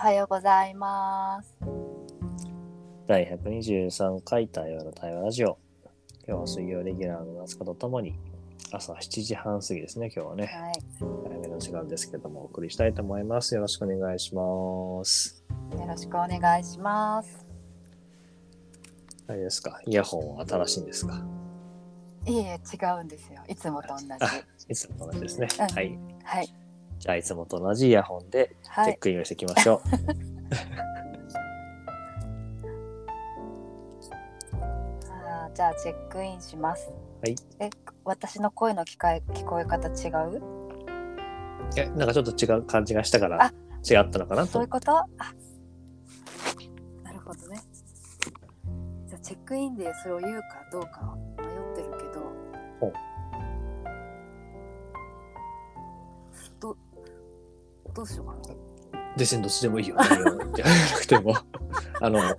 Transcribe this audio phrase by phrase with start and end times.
[0.00, 1.58] はようございます。
[3.06, 5.58] 第123回対話の対話ラジオ。
[6.26, 8.18] 今日は水曜レギュラーの夏子とともに
[8.72, 10.46] 朝7時半過ぎですね、今日はね。
[10.46, 10.72] はい。
[11.28, 13.54] 早めの時間ですけども、お送りしたいと思います。
[13.54, 15.44] よろしくお願いします。
[15.72, 17.46] よろしくお願いします。
[19.26, 21.22] あれですか、イヤホンは新しいんですか？
[22.26, 22.58] いえいえ、違
[22.98, 23.42] うんですよ。
[23.46, 24.06] いつもと同じ。
[24.66, 25.48] いつもと同じですね。
[25.58, 25.98] うんはい。
[26.24, 26.48] はい。
[27.00, 28.92] じゃあ、いつもと同じイヤホンでチはい。
[28.92, 29.80] ェックインをしていきましょう。
[35.10, 36.90] あーじゃあ、チェックインします。
[37.22, 37.34] はい。
[37.58, 37.70] え、
[38.04, 40.42] 私の声の聞かえ聞こえ方違う？
[41.76, 43.52] え、なんかちょっと違う感じがしたから、あ
[43.88, 44.68] 違ったのかなとそういう。
[44.68, 44.92] こと？
[44.98, 45.06] あ
[47.02, 47.60] なるほどね。
[49.06, 51.29] じゃあ、チェックインでそれを言うかどうか迷
[58.00, 58.54] どうしようかな。
[59.18, 59.96] 別にどっちでもいいよ。
[59.96, 61.34] 何をじゃなくても。
[62.00, 62.36] あの、ち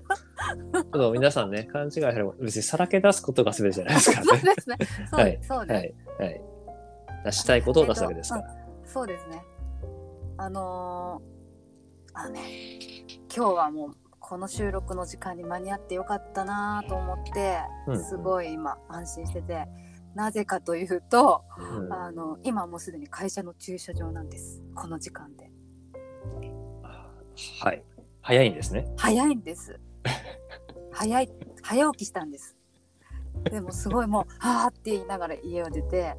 [0.75, 4.39] ょっと皆さんね、勘違いされ別にさらけ出すことが全てじゃないですからね。
[4.39, 4.77] そうですね。
[5.11, 5.93] はいそうね、はい。
[6.19, 6.41] はい。
[7.25, 8.55] 出したいことを出すわけですから。
[8.85, 9.43] そうですね。
[10.37, 11.31] あのー
[12.13, 12.41] あのね、
[13.33, 19.67] 今日はもうこの収録の時間に間に合ってよかったなと思って、うんすごい今安心してて、
[20.15, 24.63] なぜかというと、うんあの今もうすでに会社の駐車場なんです。
[24.73, 25.50] この時間で。
[27.59, 27.83] はい。
[28.21, 28.87] 早いんですね。
[28.97, 29.79] 早いんです。
[30.91, 31.29] 早い
[31.61, 32.55] 早起きしたんです。
[33.45, 36.15] でもすごいもう「はあ」って言いながら家を出て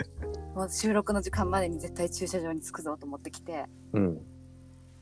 [0.54, 4.26] もう収録の時間までに絶対駐車場に着くぞと思ってきてうん。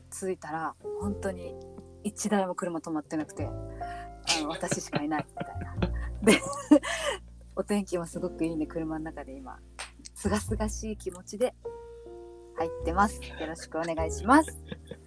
[0.09, 1.55] 着いたら本当に
[2.03, 3.51] 一台も車止まってなくてあ
[4.41, 5.77] の私しかいないみたいな。
[6.23, 6.41] で
[7.55, 9.59] お天気もすごくいいね車の中で今
[10.15, 11.53] すがすがしい気持ちで
[12.55, 13.21] 入ってます。
[13.23, 14.55] よろしくお願いします。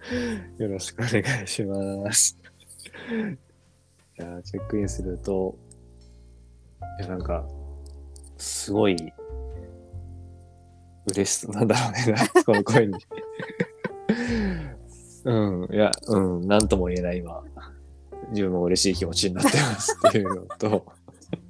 [0.57, 2.37] よろしくお願いします。
[4.17, 5.57] いやー、チェックインすると、
[6.99, 7.45] いや、なんか、
[8.37, 8.95] すごい、
[11.11, 12.93] 嬉しそうなんだろうね、なこの声に。
[15.25, 17.43] うん、いや、うん、なんとも言えない今、
[18.29, 20.85] 自分も嬉しい気持ちになってますっていうのと、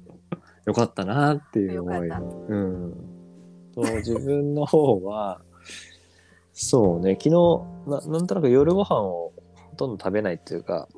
[0.64, 2.08] よかったなっていう思い。
[2.08, 2.12] う
[2.56, 2.94] ん。
[3.74, 5.42] と、自分の方は、
[6.58, 7.30] そうね、昨日
[7.86, 10.88] な、なんとなく夜ご飯をほとんど食べないっていうか、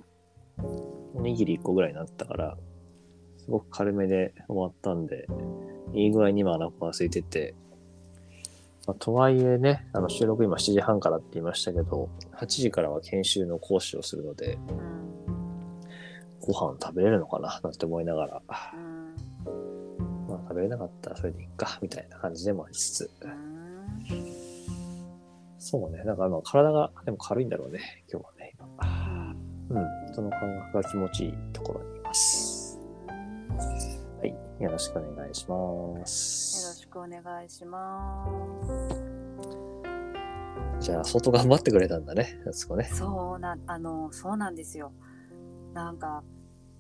[0.57, 2.57] おにぎり1個ぐらいになったから、
[3.39, 5.27] すごく軽めで終わったんで、
[5.95, 7.57] いい具合に今お腹が空いてて、
[8.87, 15.09] まあ、とはいえね、あの収録今7時半からって言いましたけど、8時からは研修の講師をするので、うん
[16.41, 20.27] ご飯食べれるのかななんて思いながら、うん。
[20.29, 23.58] まあ食べれなかったらそれでいいか、みたいな感じでもありつつ、うん
[25.59, 29.35] そうね、なんか今体がでも軽いんだろうね、今日はね、今。
[29.71, 30.41] うん、その感
[30.73, 32.81] 覚が気持ちいいところにいます。
[34.21, 36.79] はい、よろしくお願いしまよろす。
[36.79, 38.27] しくお願いしま
[40.81, 40.87] す。
[40.87, 42.85] じゃあ、相当頑張ってくれたんだね、やつこね。
[42.85, 44.93] そうな、あの、そうなんですよ。
[45.75, 46.23] なんか、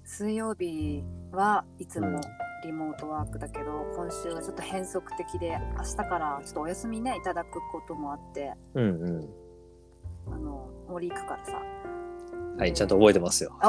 [0.04, 2.20] 水曜日はいつも
[2.64, 9.28] リモートワークだけど、今週はちょっと変則的で、明日からちょっとお休みね、いただくこともあって、うんうん。
[10.32, 11.62] あの、森行くからさ。
[12.58, 13.56] はい、ちゃんと覚えてますよ。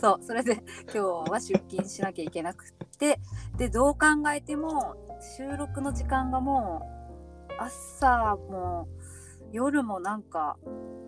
[0.00, 0.62] そう、それで
[0.92, 0.98] 今日
[1.30, 2.68] は出勤しなきゃいけなくっ
[2.98, 3.18] て、
[3.56, 3.98] で、どう考
[4.34, 4.96] えても、
[5.38, 6.86] 収録の時間がも
[7.48, 8.86] う、朝も
[9.52, 10.58] 夜もなんか、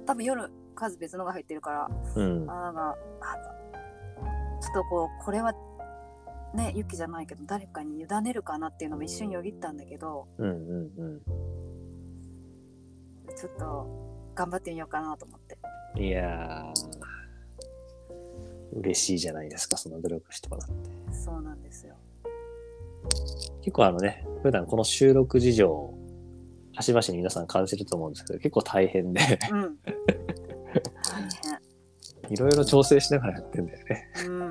[0.07, 2.51] 多分夜数別のが入ってるから、うん。
[2.51, 2.97] あなんか、
[4.67, 5.55] あちょっとこう、これは、
[6.55, 11.21] ね、ユキじゃないけど、誰かに委ねるかなっていうのも一瞬よぎったんだけど、うんうんうん。
[13.37, 15.59] ちょっと頑張ってみようかなと思って。
[16.01, 20.75] いやー、嬉しいじゃないですか、その努力してもらって。
[21.13, 21.95] そうなんですよ。
[23.61, 25.95] 結構あのね、普段この収録事情、
[26.75, 29.21] 端々に皆さん感じると思うんですけど、結構大変で、
[29.51, 29.79] うん。
[32.29, 34.11] 大いろいろ調整しながらやってんだよね。
[34.15, 34.31] 変。
[34.31, 34.46] うん。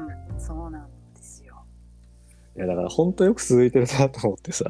[2.57, 4.65] いや、だから本当よく続いてるなと思ってさ、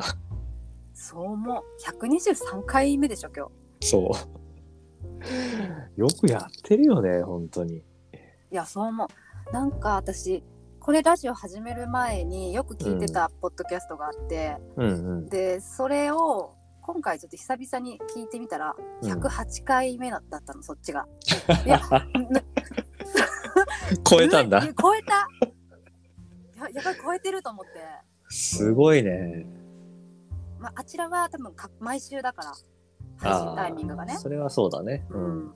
[0.94, 1.64] そう思う。
[1.84, 3.48] 123回目でしょ、今
[3.80, 3.88] 日。
[3.88, 4.12] そ
[5.98, 6.00] う。
[6.02, 7.78] よくやってるよね、本当に。
[7.78, 7.82] い
[8.50, 9.54] や、そう思う。
[9.54, 10.44] なんか私、
[10.80, 14.92] これラジオ始める前によく聞いてたポッドキャストがあって、うんう
[15.22, 15.30] ん。
[15.30, 21.08] で、それを今回ちょっと久々に聞いてみたら、うん108回目だったの、そっちが。
[21.66, 21.80] いや、
[22.30, 22.42] な
[24.10, 24.74] 超えたんだう。
[24.82, 25.28] 超えた
[26.70, 27.72] ややばい超えてると思って、
[28.30, 29.46] すごいね。
[30.60, 32.54] まあ、あちらは多分か毎週だから
[33.18, 35.06] 配信タイミングがねそれはそうだね。
[35.10, 35.46] ううん。
[35.48, 35.54] ん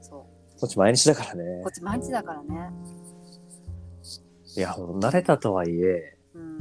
[0.00, 1.72] そこっち毎日だからねうこっ。
[1.72, 2.70] ち毎日だからね
[4.56, 6.60] いや、もう慣れたとはいえ、うん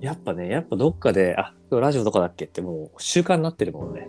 [0.00, 4.08] やっぱね、やっぱどっかで、あ、今日ラジオどこだっけってもう習慣になってるもんね。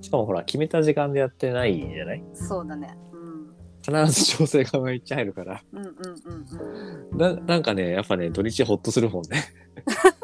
[0.00, 2.22] しかもほら、決めた時間でやってないじゃない？
[2.34, 3.11] そうだねうん
[3.82, 5.62] 必ず調整が毎日入るから。
[5.72, 9.44] うんうんうんうんななんかね、やっぱね、土日ほっとするもんね。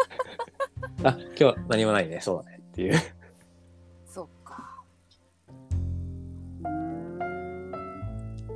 [1.02, 2.94] あ、今日は何もないね、そうだねっていう。
[4.06, 4.82] そっか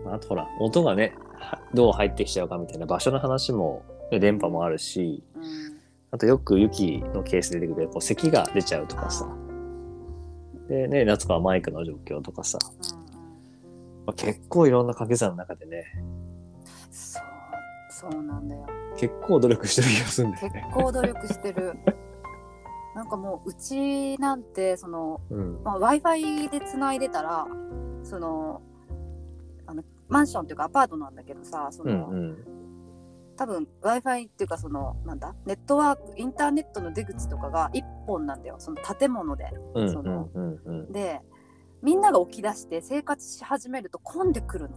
[0.06, 5.42] あとほら、音がね、はどう入ってきちゃうかみたいな場所の話も、ね電波もあるし、うん
[6.14, 9.26] あとよく雪のケースで出てくる、こう咳が出ちゃうとかさ。
[10.68, 12.58] でね、夏子はマイクの状況とかさ。
[12.62, 13.01] うんうん
[14.06, 15.84] まあ、結構いろんな掛け算の中でね、
[16.90, 18.66] そうそうなんだよ
[18.96, 20.70] 結構努力してる気がするんだよ結ね。
[20.74, 21.74] 構努力してる
[22.94, 25.62] なんかもううちなんてその、うん。
[25.64, 27.46] まあ、w i f i でつないでたら
[28.02, 28.60] その
[29.66, 32.44] あのマンションっていうかアパートなんだけどさその、うんうん。
[33.36, 35.34] 多分 w i f i っていうかそのなんだ？
[35.46, 39.46] ネットワークインターネットの出口とかが1本なんだよその建物で。
[39.74, 40.28] その。
[40.90, 41.20] で
[41.82, 44.76] みんなが起き出して生活し始めると混んでくるの。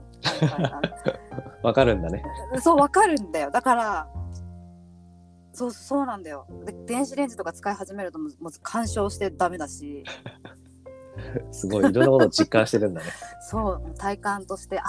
[1.62, 2.24] わかるんだね。
[2.62, 4.07] そうわかるんだよだから
[5.54, 10.04] そうそうなんだよで電子レンジとか使い始めるともうもう干渉してダメだし
[11.52, 13.07] すごい、いろんなことを実感してるんだね。
[13.40, 14.84] そう体感としてあ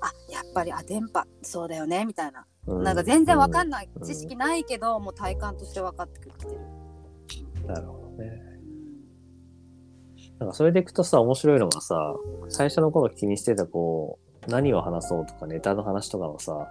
[0.00, 6.60] あやっぱりあ電波そうだよねみたいな、うなんか全然わかんなない、知識ないけどもう体感として分かってくれてる、
[7.62, 7.66] い。
[7.66, 8.45] なるほどね。
[10.38, 12.14] うんなんかそれでいくとさ、面白いのがさ、
[12.48, 16.68] 最初の頃気にしてたこう、何を話そうとかネタの話とかもさ、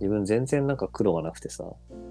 [0.00, 2.10] 自分全然なんか苦労がなくてさ、うん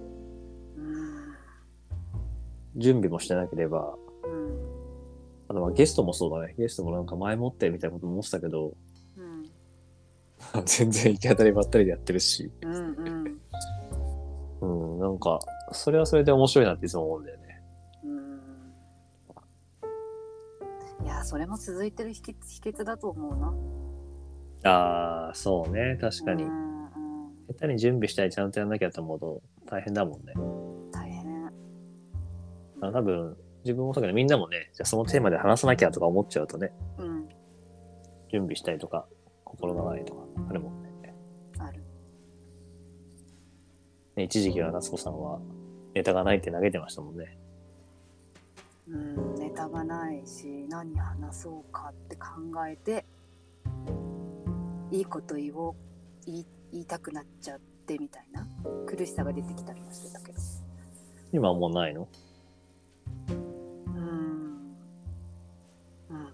[2.76, 4.60] 準備もしてなければ、うん
[5.50, 6.56] あとまあゲストもそうだね。
[6.58, 8.74] ゲストもなんか前もってみたいなことも思ってたけど、
[9.18, 9.50] うん
[10.66, 12.52] 全然行き当たりばったりでやってるし、
[14.62, 15.40] うん、なんか、
[15.72, 17.49] それはそれで面白いなっていつも思うんだよね。
[21.20, 23.54] やそれも続いてる秘訣秘訣だと思うな
[24.72, 25.98] ああ、そうね。
[26.02, 26.48] 確かにう。
[26.48, 26.90] んうん
[27.48, 30.34] 下手に準備したりちゃんとやんなきゃと思うと大変だもんね。
[30.92, 31.48] 大変
[32.82, 37.28] あ多分、自分もそうだけど、みんなもね、じゃあそのテーマで話さなきゃとか思っちゃうとね、うん
[38.32, 39.08] 準備したりとか、
[39.44, 41.16] 心がないとか、あるもんね。
[41.58, 41.84] ある
[44.16, 45.40] ね一時期は夏子さんは、
[45.96, 47.40] ネタがないって投げてましたもんね。
[48.92, 52.28] うんネタがないし何話そうかって考
[52.68, 53.06] えて
[54.92, 55.76] いいこと言おう
[56.26, 58.48] 言い言いたくなっちゃってみたいな
[58.88, 60.40] 苦しさが出てきたりもしてたけど。
[61.32, 62.08] 今はもうないの？
[63.30, 64.76] うん。
[66.10, 66.34] うん。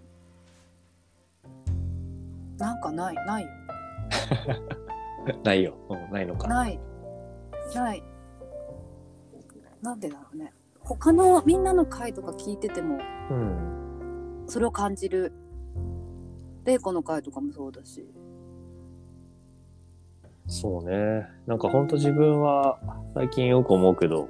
[2.57, 3.49] なんかないないよ。
[5.43, 5.75] ないよ。
[5.89, 6.47] うん、ないのか。
[6.47, 6.79] ない。
[7.73, 8.03] ない。
[9.81, 10.53] なんでだろうね
[10.85, 12.99] 他のみんなの回とか聞いてても
[13.29, 14.43] うん。
[14.47, 15.33] それを感じる
[16.63, 18.05] 玲子の回とかもそうだし
[20.47, 21.27] そうね。
[21.47, 22.79] なんかほんと自分は
[23.15, 24.29] 最近よく思うけど、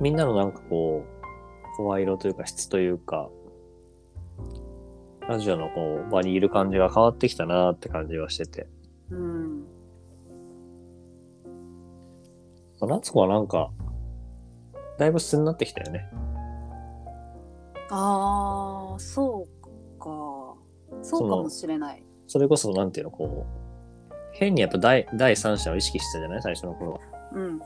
[0.00, 3.30] みんなのなんかこう、声色というか質というか、
[5.26, 8.68] ラジオのこう場にいる感じが変わってきたなって感じがしてて。
[9.10, 9.64] うん
[12.82, 13.70] 夏子はなんか、
[15.02, 16.08] だいぶ素になってきたよね。
[17.90, 20.06] あーそうか。
[21.02, 22.04] そうかもしれない。
[22.28, 23.44] それこそなんていうの、こ
[24.08, 26.42] う、変にやっぱ第第三者を意識してたじゃない？
[26.42, 27.00] 最初の頃は。
[27.34, 27.58] うん。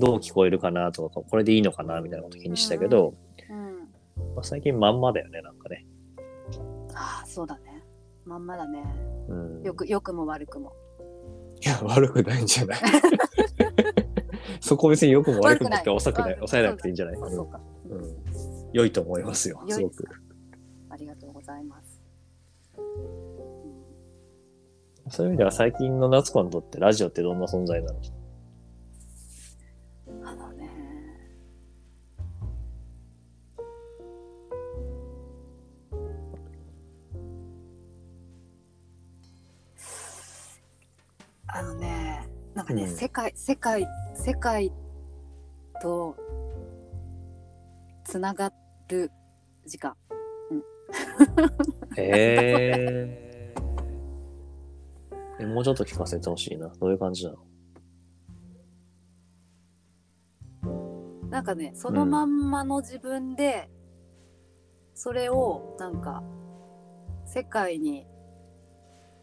[0.00, 3.14] どう聞こえるかなとか、これでいいのかなみたいなこと気にしたけど、
[3.48, 4.34] うん。
[4.34, 5.86] まあ、最近まんまだよね、なんかね。
[6.92, 7.84] ああそうだね。
[8.24, 8.82] まんまだね。
[9.28, 9.62] うん。
[9.62, 10.72] よく良くも悪くも。
[11.64, 12.78] いや、悪くないんじゃない？
[14.62, 17.16] そこ別に良くも悪くもって抑え抑えなくていいんじゃない？
[17.20, 17.98] あそうか、うん。
[17.98, 18.16] うん。
[18.72, 20.04] 良いと思いますよ、すごく。
[20.90, 22.02] ありがとうございます、
[25.10, 27.98] そういう意味では最近の夏子にとってラジオってどんな存在なの？
[42.68, 42.88] かね、うん。
[42.88, 44.70] 世界世界世界
[45.80, 46.14] と
[48.04, 48.52] つなが
[48.88, 49.10] る
[49.66, 49.96] 時間。
[51.96, 53.52] へ
[55.38, 55.44] え。
[55.46, 56.68] もうちょっと聞かせてほしいな。
[56.68, 57.38] どういう感じなの？
[61.30, 63.70] なんかねそのまんまの自分で
[64.94, 66.22] それをなんか
[67.26, 68.06] 世界に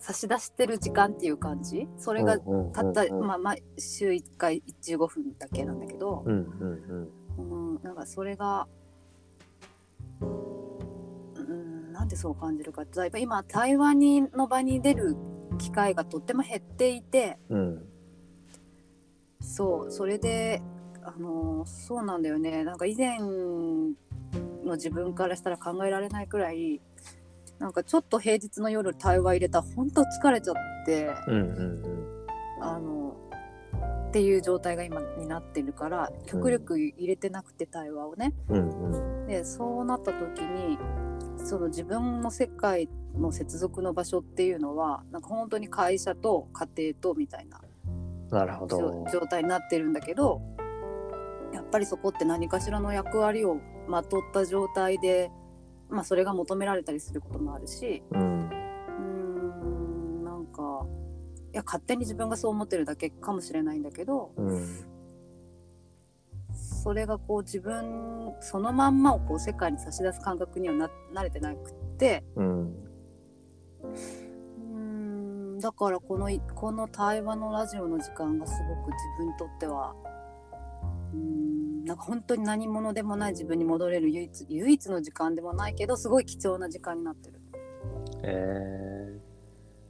[0.05, 1.87] 差し出してる時間っていう感じ？
[1.97, 3.27] それがたった、うんうんうん。
[3.27, 6.33] まあまあ週1回15分だけなんだけど、うん
[7.37, 8.67] うんうん、なんかそれが、
[10.21, 10.25] う
[11.43, 15.15] ん、なんでそう感じるかってやっぱ今対話にの場に出る
[15.57, 17.39] 機会がとっても減っていて。
[17.49, 17.85] うんうん。
[19.41, 20.61] そうそれで
[21.03, 22.63] あのそうなんだよね。
[22.63, 26.81] なんか以前の自分からしたら考えられないくらい
[27.59, 32.27] なんかちょっと平日の夜対話入れたら本当疲れちゃってうんうん
[32.61, 33.15] あの
[34.09, 38.33] っていう状態が今になってるから極力入れてなくて対話をね。
[38.49, 40.77] うんうんでそうなった時に
[41.37, 47.59] その自分の世界の接続の場所っていうのはなんか本当に会社と家庭とみたいな
[48.29, 49.05] なるほ状ど。
[49.11, 50.41] 状態になってるんだけど
[51.53, 53.57] やっぱりそこって何かしらの役割を
[53.87, 55.31] まとった状態で、
[55.95, 58.03] まあ、それが求められたりすることもあるし。
[58.11, 60.85] うんうーんなんか
[61.53, 64.67] いや勝手に自分がそう思ってるだけかもしれないんだけどうん
[66.53, 72.23] それがこう自分そのまんまをこう世界に差し出す感覚にはな慣れてなくって。
[72.35, 72.75] うん
[75.61, 79.95] だからこのこの対話のラジオの時間がすごく自分にとっては
[81.13, 81.44] うん
[81.85, 87.39] なんか本当に何者でもない自分に戻れる唯一唯一の時間でもないけどすごい貴重な時間になってる。
[88.23, 89.89] えー、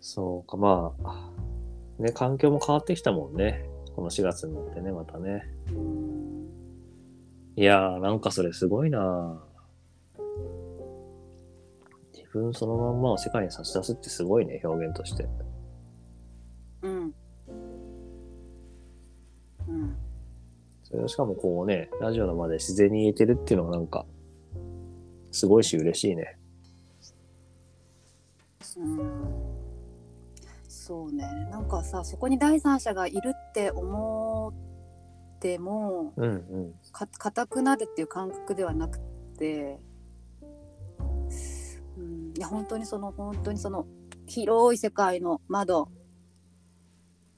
[0.00, 1.30] そうか、まあ、
[1.98, 3.68] ね、環境も変わってきたもんね。
[3.96, 5.42] この4月になってね、またね。
[7.56, 9.42] いやー、なんかそれすごいな
[12.12, 15.28] 自分そのまんまを世界に差し出すってすごいね、表現として。
[20.90, 24.06] それをしかもこうね、ラジオの場で自然に言えてるっていうのがなんか、
[25.30, 26.36] すごいし嬉しいね。
[28.76, 29.50] うん。
[30.68, 31.24] そうね。
[31.50, 34.52] なんかさそこに第三者がいるって思
[35.36, 36.74] ってもうんうん。
[36.90, 38.98] か固くなるっていう感覚ではなく
[39.38, 39.78] て、
[41.96, 43.86] うん、いや本当にその本当にその
[44.26, 45.88] 広い世界の窓。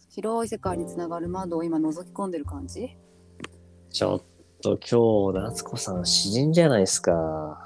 [0.08, 2.96] 広い世界につながる窓を今覗き込んでる感じ？
[3.92, 4.22] ちょっ
[4.62, 7.62] と今日、夏子さん詩人じゃないですか。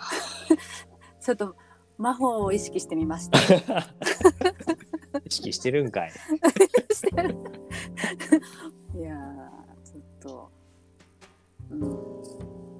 [1.22, 1.54] ちょっと
[1.98, 3.38] 魔法を意識してみました
[5.24, 6.10] 意識してるんかい。
[8.98, 9.18] いやー
[9.84, 10.50] ちょっと、
[11.70, 11.80] うん、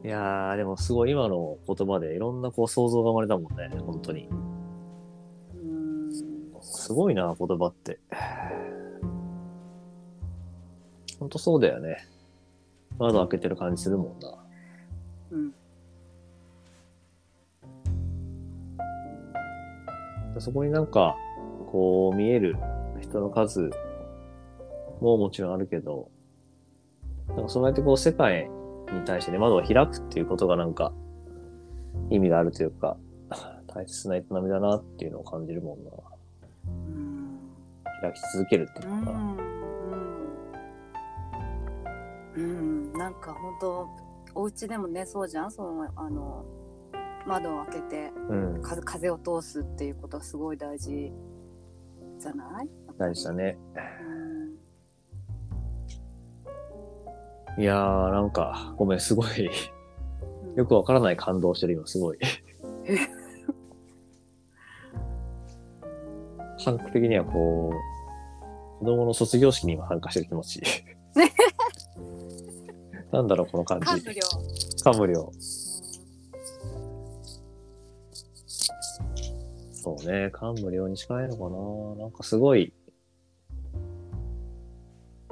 [0.05, 4.29] いやー、でもすごい今の言葉でいろんなこう想像が生まれたもんね、本当に。
[5.55, 6.11] うん
[6.63, 8.01] すごいな、言葉って。
[11.21, 12.09] 本当そうだよね。
[12.99, 14.35] 窓開けてる感じするもんな。
[15.31, 15.53] うん
[20.39, 21.17] そこになんか、
[21.73, 22.57] こう見える
[23.01, 23.71] 人の数
[25.01, 26.11] ももちろんあるけど、
[27.29, 28.49] なんかそうやってこう世界
[28.93, 30.93] に対してね、窓を開くっていうことがなんか
[32.11, 32.97] 意味があるというか、
[33.67, 35.91] 大切な営みだなっていうのを感じるもんな。
[36.67, 37.41] うん
[38.03, 39.19] 開き続けるっていううのかな。
[39.19, 39.37] ん
[42.37, 42.76] うん、うん、
[43.07, 43.89] なんか本当
[44.35, 45.51] お家でもねそうじゃん？
[45.53, 46.45] そのあの
[47.25, 51.13] 窓を開けてうん、風風を通すっていうことはすごい大事
[52.19, 52.69] じゃない？
[52.99, 53.57] 大事だね。
[57.57, 57.63] うん。
[57.63, 59.51] いやー、なんか、ごめん、すごい、う
[60.53, 60.55] ん。
[60.57, 62.19] よくわからない感動してる、今、すごい。
[66.65, 67.71] 感覚 的にはこ
[68.81, 70.61] う、子供の卒業式に今参加してる気持ち。
[73.17, 73.87] なんだろう、この感じ。
[73.87, 74.21] 感無量。
[74.85, 75.33] 感無量。
[79.73, 81.45] そうね、感無量に近いのか
[81.97, 82.03] な。
[82.03, 82.75] なんかすごい、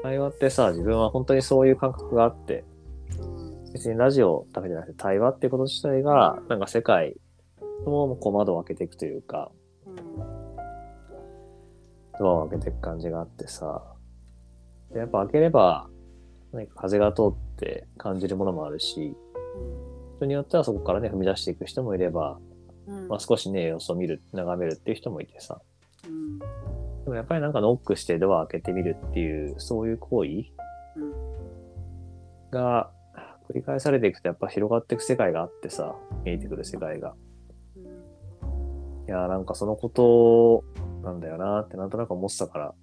[0.03, 2.65] 会話ってさ、自分は本当にそういう感覚があって、
[3.21, 3.73] うん。
[3.75, 7.15] 別にラジオだけじゃなくて対話っていうこと自体が、なんか世界
[7.85, 9.53] のこう窓を開けていくというか、
[9.85, 9.95] うん。
[12.19, 13.83] ドアを開けていく感じがあってさ、
[14.91, 15.91] でやっぱ開ければ、
[16.55, 19.17] 何か風が通って感じるものもあるし、
[20.17, 22.39] 人によってはそこからね、踏み出していく人もいれば、
[22.87, 23.09] うん。
[23.09, 25.61] まあ、少しね、様子を見る、眺めるっていう人もいてさ、
[26.07, 26.39] うん。
[26.39, 26.45] で
[27.09, 31.13] もやっぱりなんかノックしてドアを開けてみるっていう、そういう行為うん。
[32.51, 32.91] が
[33.49, 37.15] 繰り返されていくとやっぱ広がっていく世界があってさ、見えてくる世界が。
[37.77, 39.09] うん。
[39.09, 40.65] いやーなんかそのこと
[41.03, 42.75] なんだよなってなんとなく思ってたから、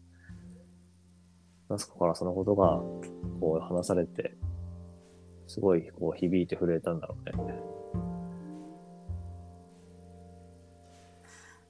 [1.69, 2.81] 夏子からそのことが
[3.41, 4.37] こう話されて、
[5.47, 7.33] すごいこう響いて震えたんだろうね。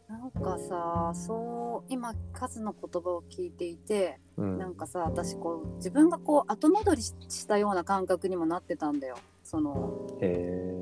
[0.10, 4.58] なんかさそう今カズの言葉を聞いていてうん。
[4.58, 10.76] なんかさ私こう自分がこう後戻りししたような感覚にもなってたんだよそのへ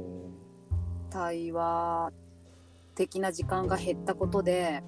[1.11, 2.11] 対話
[2.95, 4.83] 的な時間が減ったことで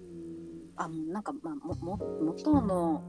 [0.00, 3.02] うんあなんか、まあ、もも元の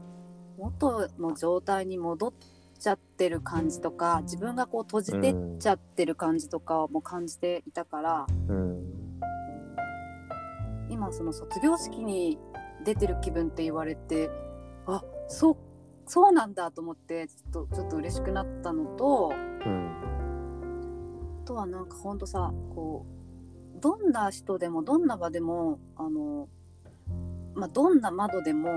[0.60, 2.32] 元の状態に戻っ
[2.78, 8.52] ちゃってる感じとか自分がこう閉じてっちゃってる感じとかも感じていたから、え。
[8.52, 8.90] うん。
[10.90, 12.38] 今その卒業式に
[12.84, 14.28] 出てる気分って言われて
[14.86, 15.56] あそう
[16.06, 19.32] そうなんだと思ってちょっとちょっと嬉しくなったのと
[19.64, 21.40] うん。
[21.42, 23.06] あとはなんかほんとさこ
[23.76, 26.48] うどんな人でもどんな場でもあの、
[27.54, 28.68] まあ、どんな窓でも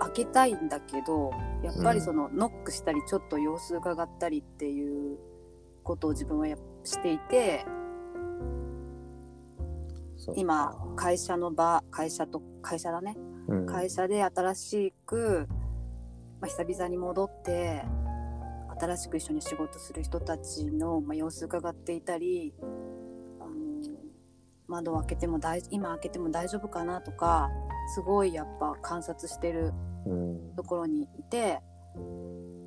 [0.00, 1.30] 開けたいんだけど
[1.62, 5.18] やっぱりその、ノックしたりちょっと様子伺ったりっていう
[5.82, 7.64] ことを自分はやしていて
[10.34, 13.16] 今会社の場会社と会社だね。
[13.48, 13.66] うん。
[13.66, 15.46] 会社で新しく、
[16.40, 17.84] まあ、久々に戻って
[18.80, 22.54] 新しく一緒に仕事する人たちの、まあ、様子伺っていたり、
[24.68, 27.50] 窓を開けても大今開けても大丈夫かなとか
[27.94, 29.72] すごいやっぱ観察してる
[30.06, 30.54] うん。
[30.56, 31.60] ところにいて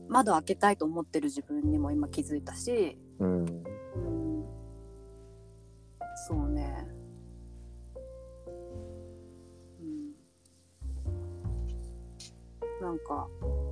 [0.09, 3.45] 窓開けたいと思ってる自分にも今気づいたし、うん。
[3.45, 4.45] うん、
[6.27, 6.87] そうね。
[9.79, 10.11] うん。
[12.81, 13.27] なんか、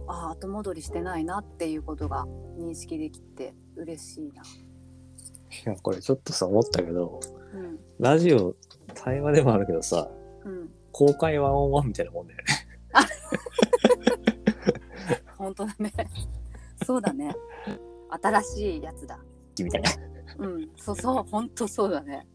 [0.07, 2.27] ああ、後戻りしてないなっていうことが
[2.60, 4.43] 認識できて嬉しいな。
[4.43, 4.46] い
[5.65, 7.19] や、これちょっとさ、思ったけど、
[7.54, 7.80] うん。
[8.00, 8.56] ラジオ、
[8.94, 10.10] 対話でもあるけどさ、
[10.44, 10.70] うん。
[10.92, 12.46] 公開ワンオンワンみたいなもんだよね。
[15.38, 15.94] 本当だね。
[16.86, 17.36] そうだね。
[18.10, 19.20] 新しいやつだ。
[19.60, 19.92] みたいな。
[20.40, 20.70] うん。
[20.77, 22.27] そうそう、本当そうだね。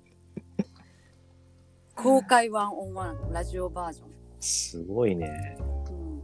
[1.94, 4.08] 公開ワンオンワンラジオバージョン。
[4.40, 5.56] すごいね。
[5.58, 6.22] うん。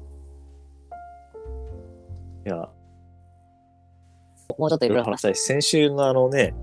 [2.47, 2.57] いや、
[4.57, 6.55] もうちょっといろいろ話したいし、先週のあのね、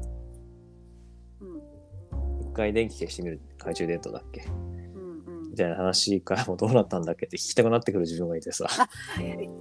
[2.56, 4.44] 回電気消してみる懐中電灯だっけ？
[4.46, 4.50] う
[4.98, 5.24] ん。
[5.26, 5.56] うんみ。
[5.56, 7.26] たいな話からもどうなったんだっけ？
[7.26, 8.68] って聞きたくなってくる自分がいてさ。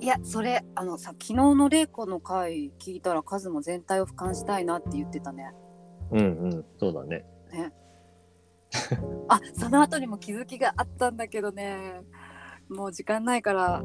[0.00, 5.52] いやそれあのさ昨日の玲子の回聞いたらカズも全体を俯瞰したいなって言ってたね。
[6.10, 7.24] うんうん、そうだね。
[7.52, 7.72] ね
[9.28, 12.02] あその後にも気づきがあったんだけどね
[12.68, 13.82] もう時間ないから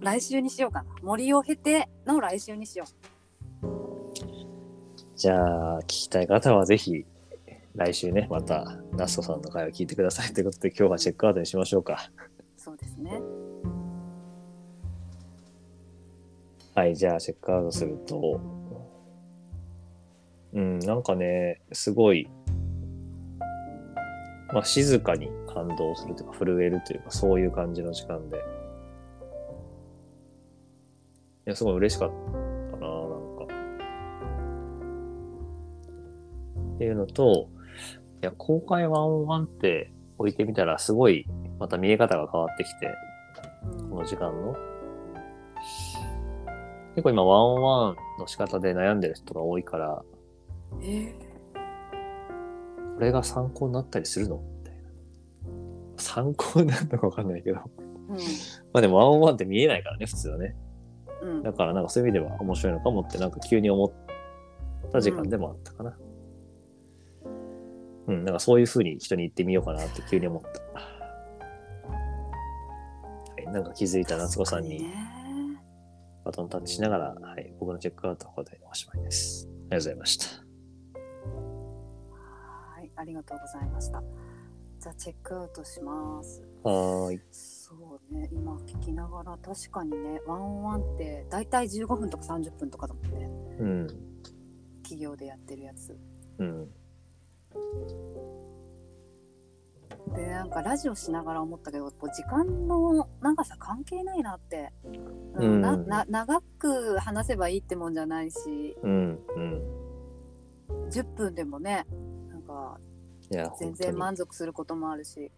[0.00, 2.86] 来週にしようかな森を経ての来週にしよ
[5.16, 7.04] じゃあ、聞きたい方はぜひ、
[7.80, 12.10] 来週ね、また、ナストさんの回を聞いてくださいということで、今日はチェックアウトにしましょうか。
[12.14, 13.22] うそうですね
[16.74, 18.38] はい、じゃあ、チェックアウトすると、
[20.52, 22.28] うん、なんかね、すごい、
[24.52, 28.36] まあ、静かに感動するというか、震えるというか、そういう感じの時間で。
[28.36, 28.40] い
[31.46, 33.44] や、すごい嬉しかったな、なんか。
[36.74, 37.48] っていうのと、
[38.22, 41.26] いや、公開ワンオンワンって置いてみたら、すごい、
[41.58, 42.94] また見え方が変わってきて、
[43.64, 44.56] うんこの時間の。
[46.94, 50.02] 結構今、ワンオンワンの仕方で悩んでる人が多いから、
[50.82, 50.84] え？
[50.86, 51.30] ー
[52.94, 54.42] これが参考になったりするの？
[54.58, 54.80] みたいな。
[55.96, 57.60] 参考になるのかわかんないけど。
[58.08, 58.16] うん
[58.72, 60.56] まあでもワンオンワンって見えないからね、普通はね。
[61.22, 63.92] うんだからなんかそういう意味では面白いのかもってなんか急に思っ
[64.90, 65.90] た時間でもあったかな。
[65.90, 66.09] うん、
[68.06, 70.48] なんかそういう風に人に言ってみようかなって急に思った。
[70.72, 70.80] は
[73.40, 74.92] い、なんか気づいた夏子さんにね
[76.24, 79.48] バトンタッチしながら、はい、僕のチェックアウトはここでおしまいです。
[79.48, 80.26] ありがとうございました。
[82.80, 84.02] はいありがとうございました
[84.80, 87.20] じゃあチェックアウトしますはーい。
[87.30, 93.86] そうね今聞きながら確かにねワンオンワンって大体15分とか30分とかだもんねうん。
[94.82, 95.96] 企業でやってるやつ
[96.38, 96.68] うん。
[100.14, 104.72] でなんかラジオしながら思ったけどこう時間の長さ関係ないなって、
[105.34, 109.18] うんなな長く話せばいいってもんじゃないしうん。
[109.36, 109.62] うん。
[110.90, 111.86] 10分でもね
[112.28, 112.78] なんか
[113.30, 113.74] 全。
[113.74, 115.30] 然満足することもあるし、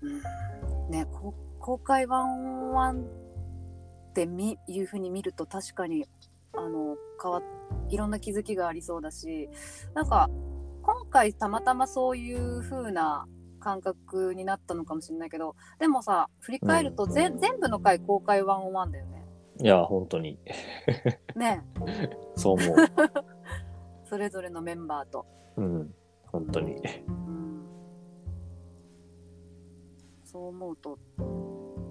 [0.00, 6.06] うん、ねこ公開ワンワンってみいうふうに見ると確かに
[6.54, 7.42] あの変わっ
[7.88, 9.48] いろんな気づきがありそうだし
[9.94, 10.28] なんか
[10.82, 13.26] 今回たまたまそういう風な
[13.60, 19.24] 感覚になったのかもしれないけどでもさ振り返るとぜ、全部の回公開ワンオンワンだよね。
[19.58, 20.38] いや、本当に。
[21.34, 21.64] ね
[22.36, 22.76] そう思う。
[24.04, 25.26] それぞれのメンバーと。
[25.56, 25.94] うん。
[26.26, 26.76] 本当に。
[27.08, 27.64] うん、
[30.24, 30.98] そう思うと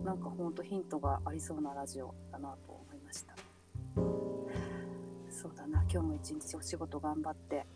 [0.06, 3.36] なんかほんとヒントがありそうなラジオだなと思いました
[5.46, 7.68] そうだな今日も一日お仕事頑張って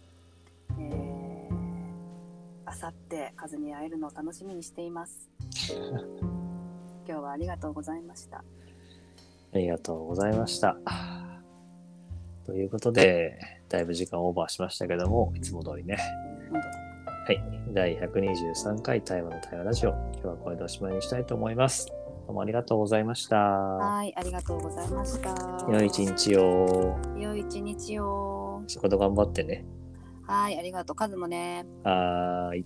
[0.80, 1.54] えー、
[2.66, 5.30] あさって風に会えるのを楽しみにしています
[7.08, 8.44] 今日はありがとうございました
[9.54, 10.78] ありがとうございました。
[12.46, 15.98] ということで、だいぶ時間オーバーしましたけども、いつも通りね。
[17.26, 17.42] はい。
[17.74, 19.90] 第123回台湾の対話ラジオ。
[19.90, 21.88] 今日はこれでおしまいにしたいと思います。
[22.30, 23.38] どうもありがとうございました。
[23.38, 26.96] はいありがとうございました良い一日を。
[27.18, 29.66] 良い一日を仕事頑張ってね。
[30.28, 32.66] はいありがとうカズもねはーい。